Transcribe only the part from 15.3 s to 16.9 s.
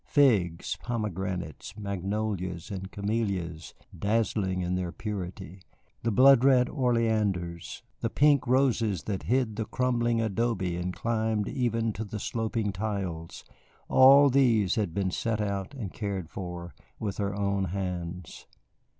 out and cared for